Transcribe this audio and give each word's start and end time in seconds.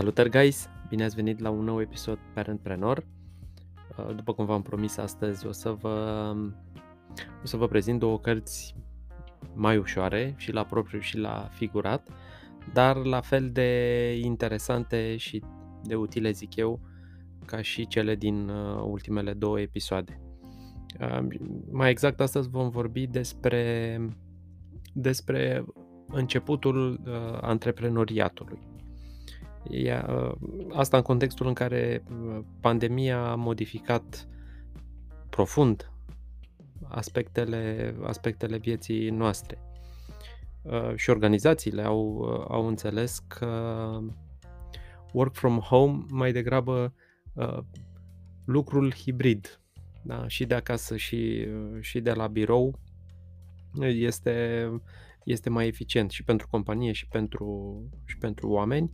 Salutări 0.00 0.30
guys! 0.30 0.68
Bine 0.88 1.04
ați 1.04 1.14
venit 1.14 1.38
la 1.38 1.50
un 1.50 1.64
nou 1.64 1.80
episod 1.80 2.18
Parentpreneur. 2.34 3.06
Uh, 3.96 4.14
după 4.14 4.32
cum 4.32 4.44
v-am 4.44 4.62
promis 4.62 4.96
astăzi, 4.96 5.46
o 5.46 5.52
să 5.52 5.70
vă, 5.70 6.34
o 7.42 7.46
să 7.46 7.56
vă 7.56 7.68
prezint 7.68 7.98
două 7.98 8.18
cărți 8.18 8.74
mai 9.54 9.76
ușoare 9.76 10.34
și 10.36 10.52
la 10.52 10.64
propriu 10.64 11.00
și 11.00 11.18
la 11.18 11.48
figurat, 11.52 12.08
dar 12.72 12.96
la 12.96 13.20
fel 13.20 13.50
de 13.50 14.12
interesante 14.22 15.16
și 15.16 15.42
de 15.82 15.94
utile, 15.94 16.30
zic 16.30 16.56
eu, 16.56 16.80
ca 17.44 17.62
și 17.62 17.86
cele 17.86 18.14
din 18.14 18.48
uh, 18.48 18.82
ultimele 18.84 19.32
două 19.32 19.60
episoade. 19.60 20.20
Uh, 21.00 21.26
mai 21.70 21.90
exact, 21.90 22.20
astăzi 22.20 22.48
vom 22.48 22.68
vorbi 22.68 23.06
despre, 23.06 23.98
despre 24.92 25.64
începutul 26.06 27.00
antreprenoriatului 27.40 28.69
Ea, 29.68 30.28
asta 30.72 30.96
în 30.96 31.02
contextul 31.02 31.46
în 31.46 31.54
care 31.54 32.02
pandemia 32.60 33.30
a 33.30 33.34
modificat 33.34 34.28
profund 35.30 35.90
aspectele, 36.88 37.94
aspectele 38.02 38.56
vieții 38.56 39.10
noastre. 39.10 39.58
Și 40.94 41.10
organizațiile 41.10 41.82
au, 41.82 42.22
au 42.48 42.66
înțeles 42.66 43.18
că 43.18 43.98
work 45.12 45.34
from 45.34 45.58
home 45.58 46.04
mai 46.08 46.32
degrabă 46.32 46.94
lucrul 48.44 48.94
hibrid, 48.94 49.60
da? 50.02 50.28
și 50.28 50.44
de 50.46 50.54
acasă 50.54 50.96
și, 50.96 51.46
și 51.80 52.00
de 52.00 52.12
la 52.12 52.26
birou, 52.26 52.78
este, 53.80 54.68
este 55.24 55.50
mai 55.50 55.66
eficient 55.66 56.10
și 56.10 56.24
pentru 56.24 56.48
companie 56.50 56.92
și 56.92 57.08
pentru, 57.08 57.82
și 58.04 58.16
pentru 58.16 58.50
oameni 58.50 58.92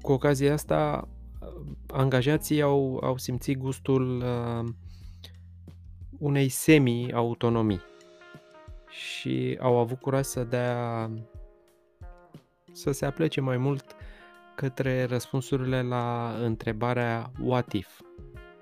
cu 0.00 0.12
ocazia 0.12 0.52
asta, 0.52 1.08
angajații 1.86 2.62
au, 2.62 3.00
au 3.02 3.16
simțit 3.16 3.58
gustul 3.58 4.24
unei 6.18 6.48
semi-autonomii 6.48 7.80
și 8.88 9.58
au 9.60 9.78
avut 9.78 10.00
curaj 10.00 10.24
să 10.24 10.44
dea 10.44 11.10
să 12.72 12.90
se 12.90 13.06
aplece 13.06 13.40
mai 13.40 13.56
mult 13.56 13.96
către 14.54 15.04
răspunsurile 15.04 15.82
la 15.82 16.36
întrebarea 16.40 17.32
what 17.40 17.72
if. 17.72 18.00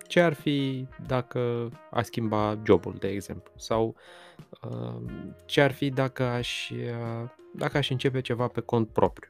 Ce 0.07 0.21
ar 0.21 0.33
fi 0.33 0.87
dacă 1.07 1.71
a 1.91 2.03
schimba 2.03 2.61
jobul, 2.65 2.95
de 2.99 3.09
exemplu? 3.09 3.53
Sau 3.57 3.97
uh, 4.63 5.03
ce 5.47 5.61
ar 5.61 5.73
fi 5.73 5.91
dacă 5.91 6.23
aș, 6.23 6.71
uh, 6.71 7.31
dacă 7.55 7.77
aș 7.77 7.91
începe 7.91 8.21
ceva 8.21 8.47
pe 8.47 8.61
cont 8.61 8.89
propriu? 8.89 9.30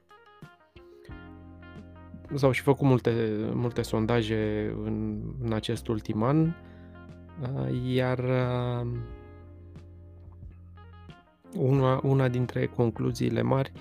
S-au 2.35 2.51
și 2.51 2.63
făcut 2.63 2.87
multe, 2.87 3.13
multe 3.53 3.83
sondaje 3.83 4.73
în, 4.85 5.23
în 5.43 5.53
acest 5.53 5.89
ultim 5.89 6.23
an, 6.23 6.41
uh, 6.41 6.53
iar 7.87 8.19
uh, 8.19 8.87
una, 11.57 12.01
una 12.03 12.29
dintre 12.29 12.67
concluziile 12.67 13.43
mari 13.43 13.73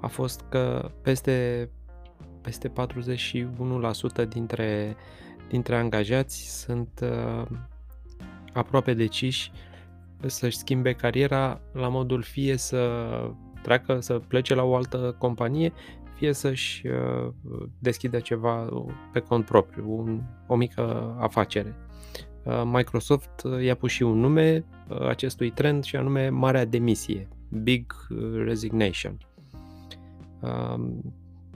a 0.00 0.06
fost 0.06 0.44
că 0.48 0.90
peste, 1.02 1.68
peste 2.40 2.72
41% 4.24 4.28
dintre, 4.28 4.96
dintre 5.48 5.76
angajați 5.76 6.60
sunt 6.60 7.00
uh, 7.02 7.46
aproape 8.52 8.94
deciși 8.94 9.52
să-și 10.26 10.56
schimbe 10.56 10.92
cariera 10.92 11.60
la 11.72 11.88
modul 11.88 12.22
fie 12.22 12.56
să 12.56 13.00
treacă, 13.62 14.00
să 14.00 14.18
plece 14.18 14.54
la 14.54 14.62
o 14.62 14.76
altă 14.76 15.16
companie, 15.18 15.72
fie 16.18 16.32
să-și 16.32 16.86
uh, 16.86 17.32
deschidă 17.78 18.20
ceva 18.20 18.68
pe 19.12 19.20
cont 19.20 19.44
propriu, 19.44 19.98
un, 19.98 20.22
o 20.46 20.56
mică 20.56 21.16
afacere. 21.18 21.74
Uh, 22.44 22.62
Microsoft 22.64 23.42
uh, 23.42 23.62
i-a 23.64 23.74
pus 23.74 23.90
și 23.90 24.02
un 24.02 24.18
nume 24.18 24.64
acestui 25.08 25.50
trend 25.50 25.84
și 25.84 25.96
anume 25.96 26.28
Marea 26.28 26.64
Demisie, 26.64 27.28
Big 27.62 27.92
Resignation. 28.44 29.18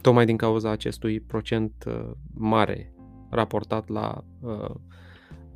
Tocmai 0.01 0.25
din 0.25 0.37
cauza 0.37 0.71
acestui 0.71 1.21
procent 1.21 1.85
mare 2.35 2.95
raportat 3.31 3.89
la, 3.89 4.25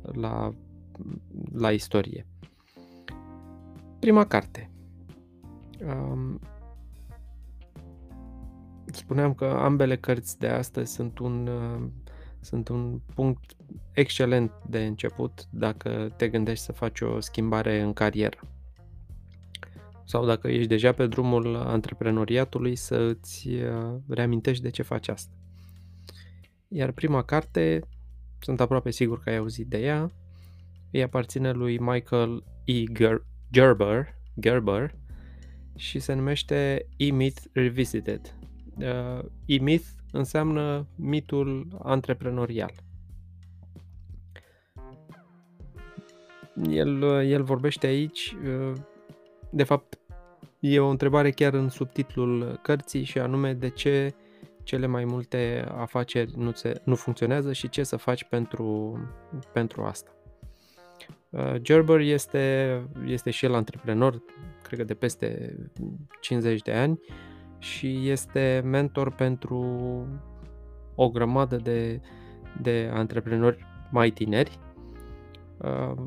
la, 0.01 0.53
la 1.53 1.71
istorie. 1.71 2.25
Prima 3.99 4.25
carte. 4.25 4.71
Um, 8.87 8.93
spuneam 8.93 9.33
că 9.33 9.45
ambele 9.45 9.97
cărți 9.97 10.39
de 10.39 10.47
astăzi 10.47 10.93
sunt 10.93 11.19
un, 11.19 11.47
uh, 11.47 11.89
sunt 12.39 12.67
un 12.67 12.99
punct 13.15 13.55
excelent 13.91 14.51
de 14.69 14.85
început 14.85 15.47
dacă 15.49 16.13
te 16.17 16.27
gândești 16.29 16.65
să 16.65 16.71
faci 16.71 17.01
o 17.01 17.19
schimbare 17.19 17.81
în 17.81 17.93
carieră. 17.93 18.39
Sau 20.05 20.25
dacă 20.25 20.47
ești 20.47 20.67
deja 20.67 20.91
pe 20.91 21.07
drumul 21.07 21.55
antreprenoriatului 21.55 22.75
să 22.75 22.95
îți 22.95 23.47
uh, 23.47 23.95
reamintești 24.07 24.63
de 24.63 24.69
ce 24.69 24.81
faci 24.81 25.07
asta. 25.07 25.33
Iar 26.67 26.91
prima 26.91 27.23
carte, 27.23 27.79
sunt 28.39 28.59
aproape 28.59 28.91
sigur 28.91 29.19
că 29.19 29.29
ai 29.29 29.37
auzit 29.37 29.67
de 29.67 29.77
ea, 29.77 30.11
îi 30.91 31.03
aparține 31.03 31.51
lui 31.51 31.77
Michael 31.79 32.43
E. 32.63 32.83
Gerber, 33.51 34.15
Gerber 34.39 34.95
și 35.75 35.99
se 35.99 36.13
numește 36.13 36.87
E-Myth 36.97 37.41
Revisited 37.53 38.37
uh, 38.79 39.25
e-myth 39.45 39.85
înseamnă 40.11 40.87
mitul 40.95 41.67
antreprenorial. 41.83 42.71
El, 46.69 47.01
el 47.03 47.43
vorbește 47.43 47.87
aici, 47.87 48.35
uh, 48.43 48.73
de 49.49 49.63
fapt, 49.63 49.99
e 50.59 50.79
o 50.79 50.89
întrebare 50.89 51.31
chiar 51.31 51.53
în 51.53 51.69
subtitlul 51.69 52.59
cărții 52.61 53.03
și 53.03 53.19
anume 53.19 53.53
de 53.53 53.69
ce 53.69 54.15
cele 54.67 54.85
mai 54.85 55.05
multe 55.05 55.67
afaceri 55.71 56.31
nu, 56.37 56.51
se, 56.51 56.81
nu 56.83 56.95
funcționează 56.95 57.53
și 57.53 57.69
ce 57.69 57.83
să 57.83 57.95
faci 57.95 58.23
pentru, 58.23 58.97
pentru 59.53 59.83
asta. 59.83 60.11
Uh, 61.29 61.55
Gerber 61.55 61.99
este, 61.99 62.81
este 63.05 63.29
și 63.29 63.45
el 63.45 63.53
antreprenor, 63.53 64.21
cred 64.61 64.79
că 64.79 64.85
de 64.85 64.93
peste 64.93 65.55
50 66.21 66.61
de 66.61 66.73
ani 66.73 66.99
și 67.59 68.09
este 68.09 68.61
mentor 68.65 69.11
pentru 69.11 69.65
o 70.95 71.09
grămadă 71.09 71.55
de, 71.55 72.01
de 72.61 72.89
antreprenori 72.93 73.65
mai 73.91 74.09
tineri, 74.09 74.59
uh, 75.57 76.03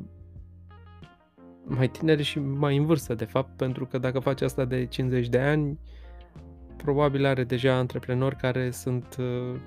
mai 1.64 1.88
tineri 1.88 2.22
și 2.22 2.38
mai 2.38 2.76
în 2.76 2.86
vârstă, 2.86 3.14
de 3.14 3.24
fapt, 3.24 3.56
pentru 3.56 3.86
că 3.86 3.98
dacă 3.98 4.18
face 4.18 4.44
asta 4.44 4.64
de 4.64 4.86
50 4.86 5.28
de 5.28 5.38
ani, 5.38 5.78
probabil 6.76 7.24
are 7.24 7.44
deja 7.44 7.74
antreprenori 7.74 8.36
care 8.36 8.70
sunt 8.70 9.16
uh, 9.18 9.60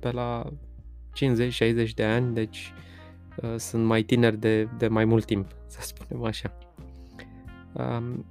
pe 0.00 0.10
la 0.10 0.52
50-60 1.88 1.90
de 1.94 2.04
ani, 2.04 2.34
deci 2.34 2.72
uh, 3.36 3.54
sunt 3.56 3.84
mai 3.84 4.02
tineri 4.02 4.36
de, 4.36 4.68
de 4.78 4.88
mai 4.88 5.04
mult 5.04 5.24
timp, 5.24 5.46
să 5.66 5.78
spunem 5.80 6.24
așa. 6.24 6.58
Um, 7.72 8.24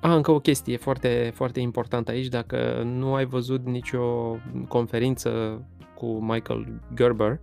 a, 0.00 0.14
încă 0.14 0.30
o 0.30 0.40
chestie 0.40 0.76
foarte, 0.76 1.30
foarte 1.34 1.60
importantă 1.60 2.10
aici, 2.10 2.26
dacă 2.26 2.82
nu 2.82 3.14
ai 3.14 3.24
văzut 3.24 3.66
nicio 3.66 4.36
conferință 4.68 5.62
cu 5.94 6.06
Michael 6.06 6.80
Gerber, 6.94 7.40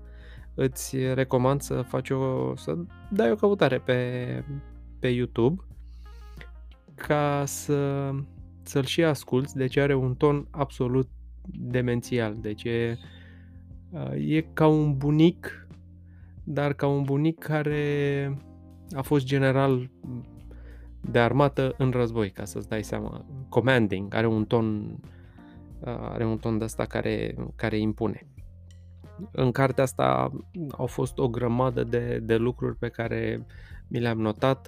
îți 0.53 0.97
recomand 1.13 1.61
să 1.61 1.81
faci 1.81 2.09
o, 2.09 2.55
să 2.55 2.77
dai 3.09 3.31
o 3.31 3.35
căutare 3.35 3.77
pe, 3.77 4.43
pe 4.99 5.07
YouTube 5.07 5.61
ca 6.95 7.43
să, 7.46 8.09
să-l 8.63 8.84
și 8.84 9.03
asculți, 9.03 9.55
deci 9.55 9.78
are 9.78 9.96
un 9.96 10.16
ton 10.16 10.47
absolut 10.52 11.09
demențial, 11.47 12.37
deci 12.40 12.63
e, 12.63 12.97
e 14.17 14.41
ca 14.41 14.67
un 14.67 14.97
bunic, 14.97 15.67
dar 16.43 16.73
ca 16.73 16.87
un 16.87 17.03
bunic 17.03 17.40
care 17.40 18.37
a 18.96 19.02
fost 19.02 19.25
general 19.25 19.90
de 21.11 21.19
armată 21.19 21.75
în 21.78 21.91
război, 21.91 22.31
ca 22.31 22.46
să-ți 22.46 22.67
dai 22.67 22.84
seama. 22.84 23.25
Commanding, 23.49 24.13
are 24.13 24.28
un 24.28 24.46
ton 24.46 24.99
are 25.85 26.25
un 26.25 26.37
ton 26.37 26.57
de 26.57 26.63
asta 26.63 26.85
care, 26.85 27.35
care 27.55 27.78
impune. 27.78 28.28
În 29.31 29.52
cartea 29.52 29.84
asta 29.84 30.31
au 30.72 30.85
fost 30.85 31.17
o 31.17 31.29
grămadă 31.29 31.84
de, 31.84 32.19
de 32.23 32.35
lucruri 32.35 32.78
pe 32.78 32.90
care 32.90 33.46
mi 33.87 33.99
le-am 33.99 34.22
notat, 34.22 34.67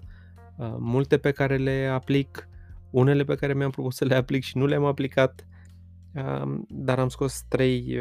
multe 0.77 1.17
pe 1.17 1.31
care 1.31 1.57
le 1.57 1.87
aplic, 1.87 2.49
unele 2.89 3.23
pe 3.23 3.35
care 3.35 3.53
mi-am 3.53 3.69
propus 3.69 3.95
să 3.95 4.05
le 4.05 4.15
aplic 4.15 4.43
și 4.43 4.57
nu 4.57 4.65
le-am 4.65 4.85
aplicat, 4.85 5.47
dar 6.67 6.99
am 6.99 7.07
scos 7.07 7.41
trei 7.47 7.99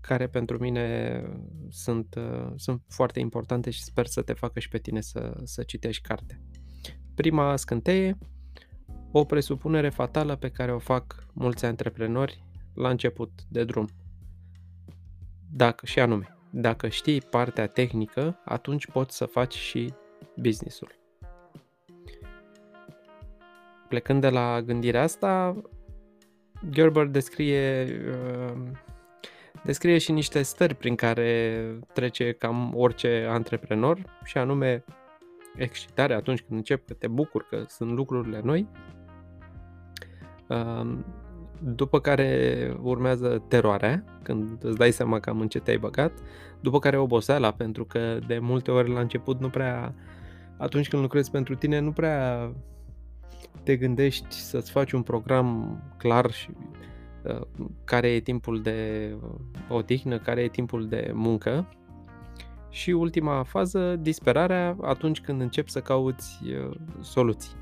care 0.00 0.26
pentru 0.26 0.58
mine 0.58 1.22
sunt, 1.68 2.14
sunt 2.56 2.82
foarte 2.88 3.20
importante 3.20 3.70
și 3.70 3.82
sper 3.82 4.06
să 4.06 4.22
te 4.22 4.32
facă 4.32 4.58
și 4.58 4.68
pe 4.68 4.78
tine 4.78 5.00
să, 5.00 5.40
să 5.44 5.62
citești 5.62 6.02
cartea. 6.02 6.40
Prima 7.16 7.56
scânteie, 7.56 8.18
o 9.12 9.24
presupunere 9.24 9.88
fatală 9.88 10.36
pe 10.36 10.50
care 10.50 10.72
o 10.72 10.78
fac 10.78 11.26
mulți 11.32 11.64
antreprenori 11.64 12.44
la 12.74 12.88
început 12.88 13.30
de 13.48 13.64
drum. 13.64 13.88
Dacă, 15.52 15.86
și 15.86 16.00
anume, 16.00 16.36
dacă 16.50 16.88
știi 16.88 17.20
partea 17.20 17.66
tehnică, 17.66 18.40
atunci 18.44 18.86
poți 18.86 19.16
să 19.16 19.24
faci 19.24 19.54
și 19.54 19.92
businessul. 20.36 20.94
Plecând 23.88 24.20
de 24.20 24.28
la 24.28 24.62
gândirea 24.62 25.02
asta, 25.02 25.62
Gerber 26.70 27.06
descrie, 27.06 27.86
uh, 28.10 28.62
descrie 29.64 29.98
și 29.98 30.12
niște 30.12 30.42
stări 30.42 30.74
prin 30.74 30.94
care 30.94 31.62
trece 31.92 32.32
cam 32.32 32.72
orice 32.74 33.26
antreprenor 33.28 34.20
și 34.24 34.38
anume 34.38 34.84
excitare 35.56 36.14
atunci 36.14 36.40
când 36.40 36.58
încep 36.58 36.86
că 36.86 36.94
te 36.94 37.08
bucur 37.08 37.46
că 37.50 37.64
sunt 37.68 37.90
lucrurile 37.90 38.40
noi, 38.44 38.68
uh, 40.48 40.98
după 41.62 42.00
care 42.00 42.76
urmează 42.82 43.44
teroarea, 43.48 44.04
când 44.22 44.64
îți 44.64 44.76
dai 44.76 44.90
seama 44.90 45.20
cam 45.20 45.40
în 45.40 45.48
ce 45.48 45.60
te-ai 45.60 45.78
băgat, 45.78 46.12
după 46.60 46.78
care 46.78 46.96
oboseala, 46.96 47.50
pentru 47.50 47.84
că 47.84 48.18
de 48.26 48.38
multe 48.38 48.70
ori 48.70 48.92
la 48.92 49.00
început 49.00 49.40
nu 49.40 49.48
prea, 49.48 49.94
atunci 50.56 50.88
când 50.88 51.02
lucrezi 51.02 51.30
pentru 51.30 51.54
tine, 51.54 51.78
nu 51.78 51.92
prea 51.92 52.50
te 53.62 53.76
gândești 53.76 54.34
să-ți 54.34 54.70
faci 54.70 54.92
un 54.92 55.02
program 55.02 55.78
clar 55.96 56.30
și 56.30 56.50
uh, 57.22 57.46
care 57.84 58.08
e 58.08 58.20
timpul 58.20 58.62
de 58.62 59.10
odihnă, 59.68 60.18
care 60.18 60.42
e 60.42 60.48
timpul 60.48 60.88
de 60.88 61.10
muncă. 61.14 61.68
Și 62.76 62.90
ultima 62.90 63.42
fază, 63.42 63.96
disperarea, 63.96 64.76
atunci 64.80 65.20
când 65.20 65.40
începi 65.40 65.70
să 65.70 65.80
cauți 65.80 66.38
uh, 66.44 66.76
soluții. 67.00 67.56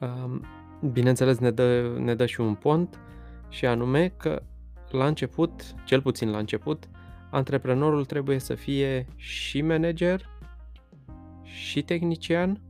Um, 0.00 0.44
bineînțeles, 0.92 1.38
ne 1.38 1.50
dă, 1.50 1.96
ne 1.98 2.14
dă 2.14 2.26
și 2.26 2.40
un 2.40 2.54
pont 2.54 3.00
și 3.48 3.66
anume 3.66 4.08
că 4.08 4.42
la 4.90 5.06
început, 5.06 5.74
cel 5.84 6.02
puțin 6.02 6.30
la 6.30 6.38
început, 6.38 6.88
antreprenorul 7.30 8.04
trebuie 8.04 8.38
să 8.38 8.54
fie 8.54 9.06
și 9.16 9.62
manager, 9.62 10.28
și 11.42 11.82
tehnician, 11.82 12.60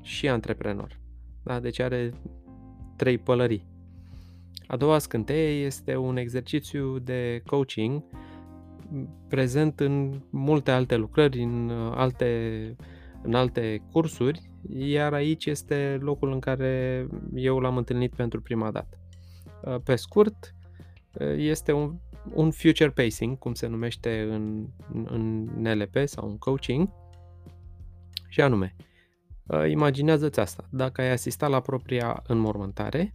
și 0.00 0.28
antreprenor. 0.28 1.00
Da? 1.42 1.60
Deci 1.60 1.80
are 1.80 2.12
trei 2.96 3.18
pălării. 3.18 3.66
A 4.66 4.76
doua 4.76 4.98
scânteie 4.98 5.64
este 5.64 5.96
un 5.96 6.16
exercițiu 6.16 6.98
de 6.98 7.42
coaching 7.46 8.02
prezent 9.28 9.80
în 9.80 10.22
multe 10.30 10.70
alte 10.70 10.96
lucrări, 10.96 11.42
în 11.42 11.70
alte, 11.94 12.76
în 13.22 13.34
alte 13.34 13.82
cursuri, 13.90 14.50
iar 14.68 15.12
aici 15.12 15.46
este 15.46 15.98
locul 16.00 16.32
în 16.32 16.38
care 16.38 17.06
eu 17.34 17.58
l-am 17.58 17.76
întâlnit 17.76 18.14
pentru 18.14 18.40
prima 18.40 18.70
dată. 18.70 18.98
Pe 19.84 19.96
scurt, 19.96 20.54
este 21.36 21.72
un, 21.72 21.98
un 22.34 22.50
future 22.50 22.90
pacing, 22.90 23.38
cum 23.38 23.54
se 23.54 23.66
numește 23.66 24.28
în, 24.30 24.66
în 25.04 25.42
NLP 25.58 25.96
sau 26.04 26.28
în 26.28 26.38
coaching, 26.38 26.88
și 28.28 28.40
anume, 28.40 28.74
Uh, 29.46 29.70
imaginează-ți 29.70 30.40
asta. 30.40 30.68
Dacă 30.70 31.00
ai 31.00 31.10
asistat 31.10 31.50
la 31.50 31.60
propria 31.60 32.22
înmormântare, 32.26 33.14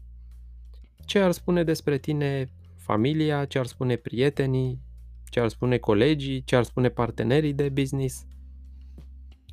ce 1.06 1.20
ar 1.20 1.32
spune 1.32 1.64
despre 1.64 1.98
tine 1.98 2.50
familia, 2.76 3.46
ce 3.46 3.60
ar 3.60 3.66
spune 3.66 3.96
prietenii, 3.96 4.82
ce 5.30 5.40
ar 5.40 5.48
spune 5.48 5.78
colegii, 5.78 6.44
ce 6.44 6.56
ar 6.56 6.64
spune 6.64 6.90
partenerii 6.90 7.54
de 7.54 7.70
business? 7.70 8.26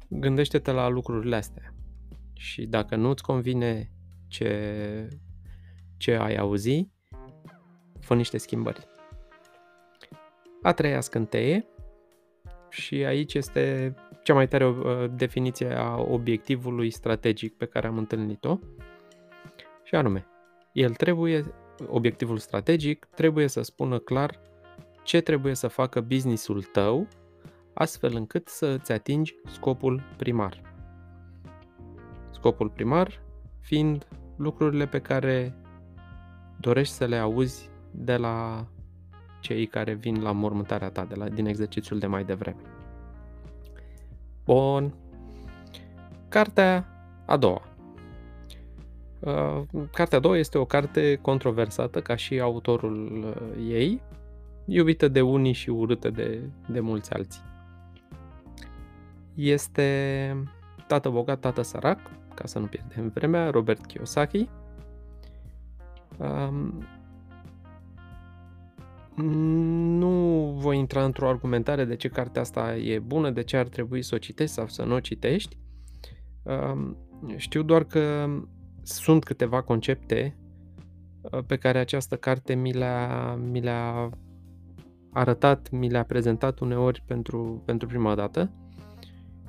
Gândește-te 0.08 0.70
la 0.70 0.88
lucrurile 0.88 1.36
astea. 1.36 1.74
Și 2.32 2.66
dacă 2.66 2.96
nu-ți 2.96 3.22
convine 3.22 3.90
ce, 4.28 5.08
ce 5.96 6.14
ai 6.14 6.36
auzi, 6.36 6.88
fă 8.00 8.14
niște 8.14 8.38
schimbări. 8.38 8.86
A 10.62 10.72
treia 10.72 11.00
scânteie 11.00 11.66
și 12.70 12.94
aici 12.94 13.34
este 13.34 13.94
cea 14.22 14.34
mai 14.34 14.48
tare 14.48 14.66
uh, 14.66 15.10
definiție 15.14 15.74
a 15.74 15.96
obiectivului 15.96 16.90
strategic 16.90 17.56
pe 17.56 17.66
care 17.66 17.86
am 17.86 17.98
întâlnit-o. 17.98 18.58
Și 19.82 19.94
anume, 19.94 20.26
el 20.72 20.94
trebuie, 20.94 21.54
obiectivul 21.86 22.38
strategic 22.38 23.04
trebuie 23.14 23.46
să 23.46 23.62
spună 23.62 23.98
clar 23.98 24.40
ce 25.06 25.20
trebuie 25.20 25.54
să 25.54 25.68
facă 25.68 26.00
businessul 26.00 26.62
tău 26.62 27.08
astfel 27.74 28.14
încât 28.14 28.48
să 28.48 28.66
îți 28.66 28.92
atingi 28.92 29.34
scopul 29.44 30.02
primar. 30.16 30.60
Scopul 32.30 32.68
primar 32.68 33.22
fiind 33.60 34.08
lucrurile 34.36 34.86
pe 34.86 35.00
care 35.00 35.54
dorești 36.60 36.94
să 36.94 37.04
le 37.04 37.16
auzi 37.16 37.70
de 37.90 38.16
la 38.16 38.66
cei 39.40 39.66
care 39.66 39.92
vin 39.94 40.22
la 40.22 40.32
mormântarea 40.32 40.90
ta 40.90 41.04
de 41.04 41.14
la, 41.14 41.28
din 41.28 41.46
exercițiul 41.46 41.98
de 41.98 42.06
mai 42.06 42.24
devreme. 42.24 42.60
Bun. 44.44 44.94
Cartea 46.28 46.88
a 47.26 47.36
doua. 47.36 47.62
Uh, 49.20 49.62
cartea 49.92 50.18
a 50.18 50.20
doua 50.20 50.38
este 50.38 50.58
o 50.58 50.64
carte 50.64 51.18
controversată 51.22 52.00
ca 52.00 52.16
și 52.16 52.40
autorul 52.40 53.24
uh, 53.24 53.68
ei, 53.68 54.02
iubită 54.66 55.08
de 55.08 55.20
unii 55.20 55.52
și 55.52 55.70
urâtă 55.70 56.10
de, 56.10 56.40
de 56.68 56.80
mulți 56.80 57.12
alții. 57.12 57.42
Este 59.34 59.88
Tată 60.86 61.08
bogat, 61.08 61.40
tată 61.40 61.62
sărac, 61.62 61.98
ca 62.34 62.46
să 62.46 62.58
nu 62.58 62.66
pierdem 62.66 63.08
vremea, 63.08 63.50
Robert 63.50 63.86
Kiyosaki. 63.86 64.48
Um, 66.18 66.84
nu 69.98 70.54
voi 70.58 70.78
intra 70.78 71.04
într-o 71.04 71.28
argumentare 71.28 71.84
de 71.84 71.96
ce 71.96 72.08
cartea 72.08 72.40
asta 72.40 72.76
e 72.76 72.98
bună, 72.98 73.30
de 73.30 73.42
ce 73.42 73.56
ar 73.56 73.68
trebui 73.68 74.02
să 74.02 74.14
o 74.14 74.18
citești 74.18 74.54
sau 74.54 74.66
să 74.68 74.84
nu 74.84 74.94
o 74.94 75.00
citești. 75.00 75.58
Știu 77.36 77.62
doar 77.62 77.84
că 77.84 78.28
sunt 78.82 79.24
câteva 79.24 79.62
concepte 79.62 80.36
uh, 81.20 81.42
pe 81.46 81.56
care 81.56 81.78
această 81.78 82.16
carte 82.16 82.54
mi 82.54 82.72
le-a, 82.72 83.34
mi 83.34 83.60
le-a 83.60 84.10
arătat, 85.12 85.70
mi 85.70 85.90
le-a 85.90 86.04
prezentat 86.04 86.58
uneori 86.58 87.02
pentru, 87.06 87.62
pentru 87.64 87.88
prima 87.88 88.14
dată 88.14 88.50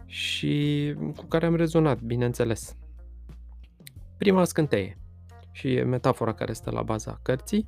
și 0.06 0.94
cu 1.16 1.24
care 1.24 1.46
am 1.46 1.56
rezonat, 1.56 2.02
bineînțeles. 2.02 2.76
Prima 4.18 4.44
scânteie 4.44 4.98
și 5.52 5.74
e 5.74 5.84
metafora 5.84 6.34
care 6.34 6.54
stă 6.54 6.72
la 6.72 6.82
baza 6.82 7.20
cărții 7.22 7.68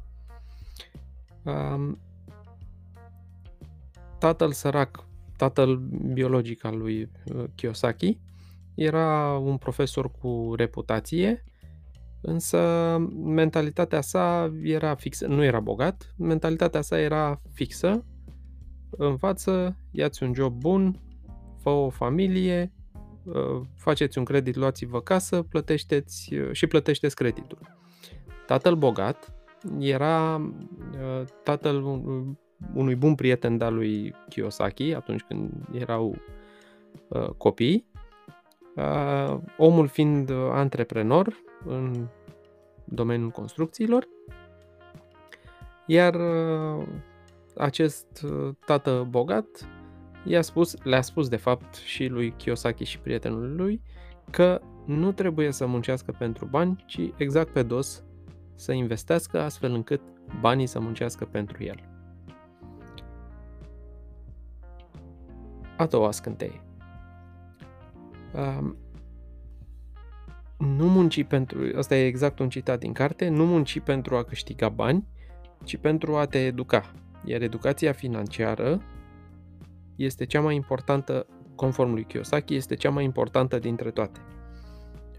tatăl 4.19 4.51
sărac, 4.51 5.05
tatăl 5.37 5.75
biologic 6.13 6.63
al 6.63 6.77
lui 6.77 7.01
uh, 7.01 7.43
Kiyosaki, 7.55 8.19
era 8.75 9.37
un 9.37 9.57
profesor 9.57 10.11
cu 10.11 10.53
reputație, 10.55 11.43
însă 12.21 12.59
mentalitatea 13.23 14.01
sa 14.01 14.53
era 14.63 14.95
fixă, 14.95 15.27
nu 15.27 15.43
era 15.43 15.59
bogat, 15.59 16.13
mentalitatea 16.17 16.81
sa 16.81 16.99
era 16.99 17.41
fixă, 17.53 18.05
învață, 18.89 19.77
ia-ți 19.91 20.23
un 20.23 20.33
job 20.33 20.53
bun, 20.53 20.99
fă 21.61 21.69
o 21.69 21.89
familie, 21.89 22.73
uh, 23.23 23.61
faceți 23.75 24.17
un 24.17 24.23
credit, 24.23 24.55
luați-vă 24.55 25.01
casă, 25.01 25.41
plătește-ți 25.41 26.33
uh, 26.33 26.49
și 26.51 26.67
plătește 26.67 27.07
creditul. 27.07 27.77
Tatăl 28.45 28.75
bogat 28.75 29.33
era 29.79 30.35
uh, 30.35 31.27
tatăl 31.43 31.83
unui 32.73 32.95
bun 32.95 33.15
prieten 33.15 33.57
de-al 33.57 33.73
lui 33.73 34.15
Kiyosaki 34.29 34.93
atunci 34.93 35.21
când 35.21 35.51
erau 35.71 36.15
uh, 37.07 37.29
copii, 37.37 37.85
uh, 37.85 37.88
omul 39.57 39.87
fiind 39.87 40.31
antreprenor 40.51 41.33
în 41.65 42.07
domeniul 42.83 43.29
construcțiilor, 43.29 44.07
iar 45.85 46.15
acest 47.57 48.25
tată 48.65 49.07
bogat 49.09 49.45
i-a 50.23 50.41
spus, 50.41 50.83
le-a 50.83 51.01
spus 51.01 51.27
de 51.27 51.35
fapt 51.35 51.75
și 51.75 52.07
lui 52.07 52.33
Kiyosaki 52.37 52.83
și 52.83 52.99
prietenului 52.99 53.55
lui 53.55 53.81
că 54.31 54.61
nu 54.85 55.11
trebuie 55.11 55.51
să 55.51 55.65
muncească 55.65 56.15
pentru 56.17 56.45
bani, 56.45 56.83
ci 56.85 56.99
exact 57.17 57.49
pe 57.49 57.63
dos 57.63 58.03
să 58.55 58.71
investească 58.71 59.41
astfel 59.41 59.73
încât 59.73 60.01
banii 60.39 60.65
să 60.65 60.79
muncească 60.79 61.25
pentru 61.25 61.63
el. 61.63 61.83
A 65.77 65.85
doua 65.85 66.11
scânteie. 66.11 66.68
Um, 68.35 68.77
nu 70.57 70.87
munci 70.87 71.23
pentru, 71.23 71.59
asta 71.77 71.95
e 71.95 72.05
exact 72.05 72.39
un 72.39 72.49
citat 72.49 72.79
din 72.79 72.93
carte, 72.93 73.27
nu 73.27 73.45
munci 73.45 73.79
pentru 73.79 74.15
a 74.15 74.23
câștiga 74.23 74.69
bani, 74.69 75.07
ci 75.63 75.77
pentru 75.77 76.15
a 76.15 76.25
te 76.25 76.37
educa. 76.37 76.91
Iar 77.25 77.41
educația 77.41 77.91
financiară 77.91 78.81
este 79.95 80.25
cea 80.25 80.41
mai 80.41 80.55
importantă, 80.55 81.25
conform 81.55 81.93
lui 81.93 82.03
Kiyosaki, 82.03 82.55
este 82.55 82.75
cea 82.75 82.89
mai 82.89 83.03
importantă 83.03 83.59
dintre 83.59 83.91
toate. 83.91 84.19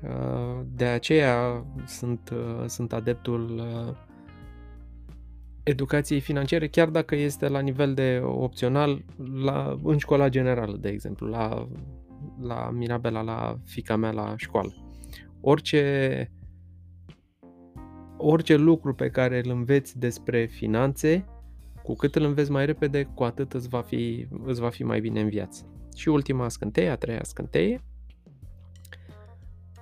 Uh, 0.03 0.61
de 0.75 0.85
aceea 0.85 1.65
sunt, 1.87 2.31
uh, 2.33 2.65
sunt 2.67 2.93
adeptul 2.93 3.59
uh, 3.59 3.97
educației 5.63 6.21
financiare, 6.21 6.69
chiar 6.69 6.89
dacă 6.89 7.15
este 7.15 7.49
la 7.49 7.61
nivel 7.61 7.95
de 7.95 8.21
opțional 8.25 9.05
la, 9.45 9.77
în 9.83 9.99
școala 9.99 10.29
generală, 10.29 10.77
de 10.77 10.89
exemplu, 10.89 11.27
la, 11.27 11.69
la 12.41 12.71
Mirabela, 12.71 13.21
la 13.21 13.59
fica 13.65 13.97
mea 13.97 14.11
la 14.11 14.35
școală. 14.37 14.75
Orice, 15.41 16.33
orice 18.17 18.57
lucru 18.57 18.95
pe 18.95 19.11
care 19.11 19.41
îl 19.45 19.51
înveți 19.51 19.99
despre 19.99 20.47
finanțe, 20.47 21.25
cu 21.83 21.95
cât 21.95 22.15
îl 22.15 22.25
înveți 22.25 22.51
mai 22.51 22.67
repede, 22.67 23.05
cu 23.15 23.23
atât 23.23 23.53
îți 23.53 23.69
va 23.69 23.83
fi, 23.83 24.27
îți 24.45 24.61
va 24.61 24.69
fi 24.69 24.83
mai 24.83 25.01
bine 25.01 25.21
în 25.21 25.29
viață. 25.29 25.65
Și 25.97 26.09
ultima 26.09 26.49
scânteie, 26.49 26.89
a 26.89 26.97
treia 26.97 27.23
scânteie, 27.23 27.83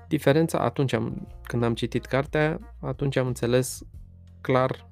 diferența, 0.09 0.59
atunci 0.59 0.92
am, 0.92 1.28
când 1.42 1.62
am 1.62 1.75
citit 1.75 2.07
cartea, 2.07 2.76
atunci 2.80 3.16
am 3.16 3.26
înțeles 3.26 3.83
clar 4.40 4.90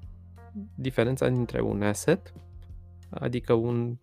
diferența 0.75 1.29
dintre 1.29 1.61
un 1.61 1.81
asset, 1.81 2.33
adică 3.09 3.53
un 3.53 3.97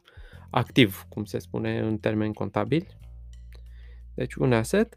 activ, 0.51 1.07
cum 1.09 1.25
se 1.25 1.39
spune 1.39 1.79
în 1.79 1.99
termeni 1.99 2.35
contabili. 2.35 2.99
Deci 4.15 4.35
un 4.35 4.53
asset, 4.53 4.97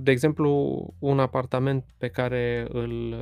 de 0.00 0.10
exemplu, 0.10 0.50
un 0.98 1.18
apartament 1.20 1.84
pe 1.98 2.08
care 2.08 2.66
îl, 2.68 3.14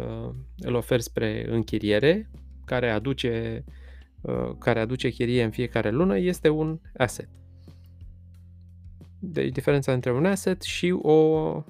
îl 0.58 0.74
oferi 0.74 1.02
spre 1.02 1.46
închiriere, 1.48 2.30
care 2.64 2.90
aduce, 2.90 3.64
care 4.58 4.80
aduce 4.80 5.08
chirie 5.08 5.42
în 5.42 5.50
fiecare 5.50 5.90
lună, 5.90 6.18
este 6.18 6.48
un 6.48 6.80
asset. 6.96 7.28
Deci 9.18 9.52
diferența 9.52 9.92
între 9.92 10.12
un 10.12 10.26
asset 10.26 10.62
și 10.62 10.90
o 10.90 11.64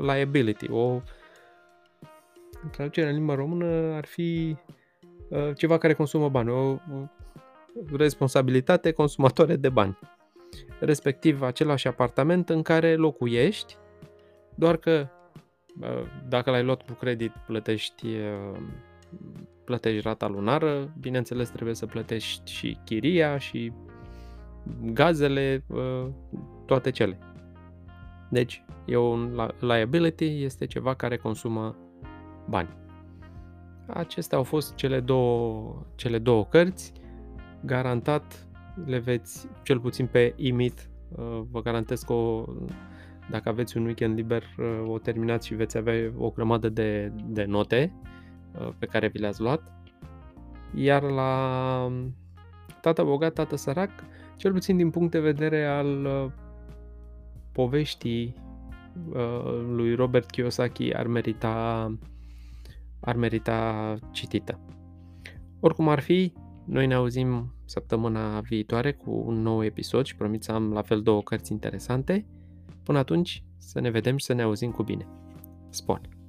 liability, 0.00 0.70
o 0.70 1.00
traducere 2.70 3.08
în 3.08 3.14
limba 3.14 3.34
română 3.34 3.66
ar 3.94 4.04
fi 4.04 4.56
uh, 5.28 5.50
ceva 5.56 5.78
care 5.78 5.92
consumă 5.92 6.28
bani, 6.28 6.50
o, 6.50 6.76
o 7.92 7.96
responsabilitate 7.96 8.92
consumatoare 8.92 9.56
de 9.56 9.68
bani. 9.68 9.98
Respectiv 10.80 11.42
același 11.42 11.88
apartament 11.88 12.48
în 12.48 12.62
care 12.62 12.94
locuiești, 12.94 13.76
doar 14.54 14.76
că 14.76 15.08
uh, 15.80 16.02
dacă 16.28 16.50
l-ai 16.50 16.62
luat 16.62 16.82
cu 16.82 16.92
credit 16.92 17.32
plătești 17.46 18.06
uh, 18.06 18.58
plătești 19.64 20.00
rata 20.00 20.28
lunară, 20.28 20.92
bineînțeles 21.00 21.50
trebuie 21.50 21.74
să 21.74 21.86
plătești 21.86 22.52
și 22.52 22.78
chiria 22.84 23.38
și 23.38 23.72
gazele, 24.92 25.64
toate 26.66 26.90
cele. 26.90 27.18
Deci, 28.30 28.64
e 28.84 28.96
un 28.96 29.50
liability, 29.60 30.42
este 30.42 30.66
ceva 30.66 30.94
care 30.94 31.16
consumă 31.16 31.76
bani. 32.48 32.68
Acestea 33.86 34.38
au 34.38 34.44
fost 34.44 34.74
cele 34.74 35.00
două, 35.00 35.86
cele 35.94 36.18
două 36.18 36.44
cărți. 36.44 36.92
Garantat 37.64 38.46
le 38.84 38.98
veți, 38.98 39.48
cel 39.62 39.80
puțin 39.80 40.06
pe 40.06 40.32
imit, 40.36 40.90
uh, 41.08 41.40
vă 41.50 41.62
garantez 41.62 42.02
că 42.02 42.12
o, 42.12 42.44
dacă 43.30 43.48
aveți 43.48 43.76
un 43.76 43.84
weekend 43.84 44.16
liber, 44.16 44.42
uh, 44.58 44.88
o 44.88 44.98
terminați 44.98 45.46
și 45.46 45.54
veți 45.54 45.76
avea 45.76 46.12
o 46.16 46.30
grămadă 46.30 46.68
de, 46.68 47.12
de 47.26 47.44
note 47.44 47.92
uh, 48.60 48.68
pe 48.78 48.86
care 48.86 49.08
vi 49.08 49.18
le-ați 49.18 49.40
luat. 49.40 49.72
Iar 50.74 51.02
la 51.02 51.84
um, 51.86 52.14
Tată 52.80 53.02
Bogat, 53.04 53.32
Tată 53.32 53.56
Sărac, 53.56 53.90
cel 54.36 54.52
puțin 54.52 54.76
din 54.76 54.90
punct 54.90 55.10
de 55.10 55.20
vedere 55.20 55.66
al 55.66 56.08
poveștii 57.52 58.34
uh, 59.08 59.64
lui 59.66 59.94
Robert 59.94 60.30
Kiyosaki 60.30 60.94
ar 60.94 61.06
merita, 61.06 61.86
ar 63.00 63.16
merita 63.16 63.94
citită. 64.10 64.60
Oricum 65.60 65.88
ar 65.88 66.00
fi, 66.00 66.32
noi 66.70 66.86
ne 66.86 66.94
auzim 66.94 67.54
săptămâna 67.64 68.40
viitoare 68.40 68.92
cu 68.92 69.22
un 69.26 69.42
nou 69.42 69.64
episod 69.64 70.04
și 70.04 70.16
promit 70.16 70.42
să 70.42 70.52
am 70.52 70.72
la 70.72 70.82
fel 70.82 71.02
două 71.02 71.22
cărți 71.22 71.52
interesante. 71.52 72.26
Până 72.82 72.98
atunci, 72.98 73.44
să 73.56 73.80
ne 73.80 73.90
vedem 73.90 74.16
și 74.16 74.24
să 74.24 74.32
ne 74.32 74.42
auzim 74.42 74.70
cu 74.70 74.82
bine. 74.82 75.06
Spor! 75.70 76.19